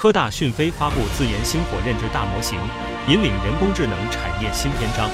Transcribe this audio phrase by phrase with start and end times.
[0.00, 2.58] 科大讯飞发布自研星火认知大模型，
[3.06, 5.10] 引领人工智能产业新篇章。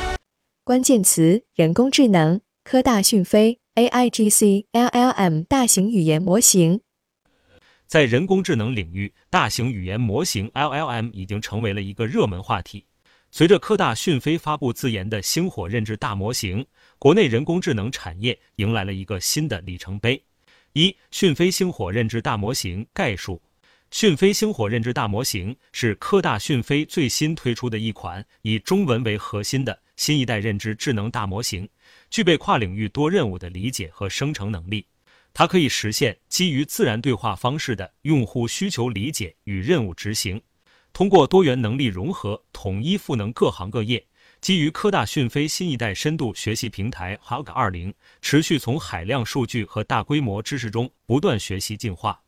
[0.63, 2.41] 关键词：人工智能。
[2.63, 6.83] 科大讯飞 AIGC LLM 大型语言模型。
[7.89, 12.87] 在人工智能领域，大型语言模型 LLM 已经成为了一个热门话题。
[13.33, 16.65] 随着科大讯飞发布自研的星火认知大模型，
[17.01, 20.23] 国内人工智能产业迎来了一个新的里程碑。
[20.75, 23.43] 一、讯飞星火认知大模型概述。
[23.91, 31.69] 讯飞星火认知大模型是科大讯飞最新推出的一款以中文为核心的新一代认知智能大模型，
[32.11, 34.87] 具备跨领域多任务的理解和生成能力。
[35.33, 40.43] 它可以实现基于自然对话方式的用户需求理解与任务执行，
[40.93, 44.05] 通过多元能力融合，统一赋能各行各业。
[44.41, 52.21] 基于科大讯飞新一代深度学习平台 h u g 二零，持续从海量数据和大规模知识中不断学习进化。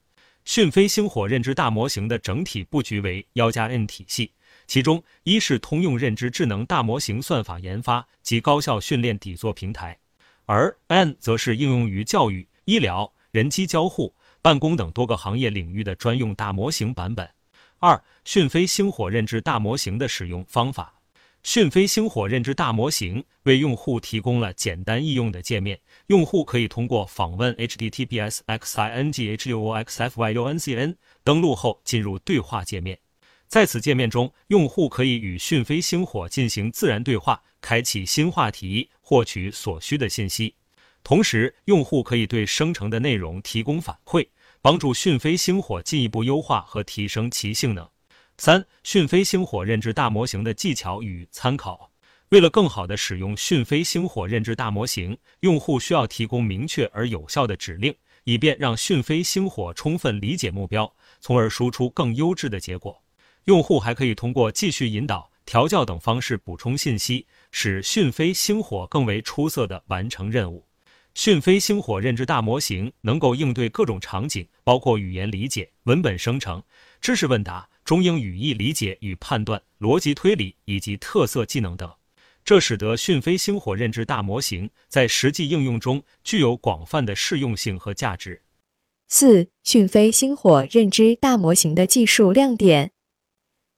[0.49, 4.33] 讯飞星火认知大模型的整体布局为幺加 N 体系，
[4.67, 9.99] 其中一是通用认知智能大模型算法研发及高效训练底座平台，
[10.47, 12.49] 而 N 则是应用于教育。
[12.65, 17.29] 医疗、人机交互、办公等多个行业领域的专用大模型版本。
[17.79, 20.98] 二、讯飞星火认知大模型的使用方法。
[21.43, 30.97] 讯飞星火认知大模型为用户提供了简单易用的界面，用户可以通过访问 https x i n g h u o x f y u n c n
[31.25, 32.99] 登录后进入对话界面。
[33.47, 40.57] 在此界面中，用户可以与讯飞星火进行自然对话，开启新话题，获取所需的信息。
[41.03, 44.29] 同时，用户可以对生成的内容提供反馈，
[44.61, 47.89] 帮助讯飞星火进一步优化和提升其性能。
[48.41, 51.91] 三、讯飞星火认知大模型的技巧与参考。
[52.29, 63.03] 为了更好地使用讯飞星火认知大模型，用户需要提供明确而有效的指令，以便让讯飞星火充分理解目标，从而输出更优质的结果。
[63.47, 70.65] 用户还可以通过继续引导、调教等方式补充信息，使讯飞星火更为出色地完成任务。
[71.15, 76.63] 讯飞星火认知大模型能够应对各种场景，包括语言理解、文本生成、
[77.01, 81.91] 知识问答、中英语义理解与判断、逻辑推理以及特色技能等。
[82.45, 88.43] 这使得讯飞星火认知大模型在实际应用中具有广泛的适用性和价值。
[89.09, 92.91] 四、讯飞星火认知大模型的技术亮点：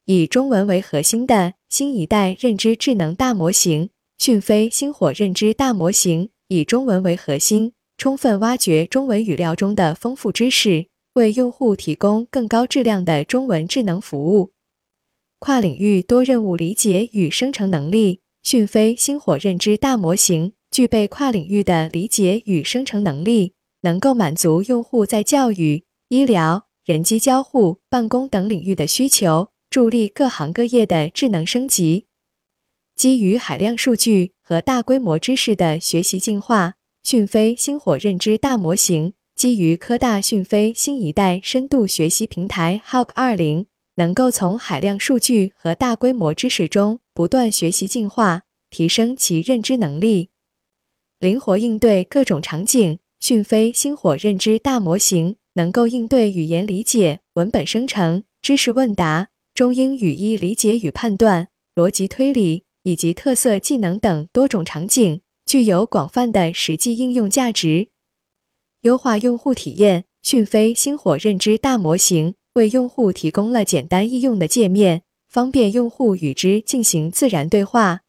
[0.07, 6.31] 以中文为核心的新一代认知智能大模型——讯飞星火认知大模型。
[6.49, 14.53] 以中文为核心，充分挖掘中文语料中的丰富知识，为用户提供更高质量的中文智能服务。
[15.39, 32.07] 跨领域多任务理解与生成能力，讯飞星火认知大模型具备跨领域的理解与生成能力，能够满足用户在教育、医疗、人机交互、办公等领域的需求，助力各行各业的智能升级。
[32.95, 34.33] 基于海量数据。
[34.51, 43.65] 和大规模知识的学习进化，讯飞星火认知大模型基于科大讯飞新一代深度学习平台 h o g 二零，
[43.95, 50.29] 能够从海量数据和大规模知识中不断学习进化，提升其认知能力，
[51.19, 52.99] 灵活应对各种场景。
[53.19, 62.65] 讯飞星火认知大模型能够应对语言理解、文本生成、知识问答、中英语义理解与判断、逻辑推理。
[62.83, 67.89] 以及特色技能等多种场景，具有广泛的实际应用价值。
[68.83, 78.01] 优化用户体验，讯飞星火认知大模型为用户提供了简单易用的界面，方便用户与之进行自然对话。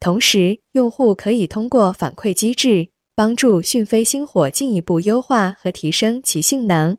[0.00, 6.96] 同时，用户可以通过反馈机制，帮助讯飞星火进一步优化和提升其性能。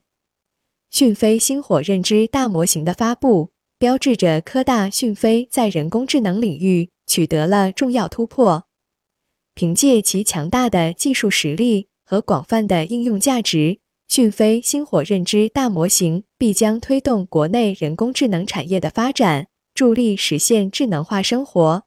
[0.91, 3.51] 讯飞星火认知大模型的发布。
[3.77, 8.67] 标志着科大讯飞在人工智能领域取得了重要突破。
[9.53, 21.83] 凭借其强大的技术实力和广泛的应用价值，讯飞星火认知大模型必将推动国内人工智能产业的发展，助力实现智能化生活。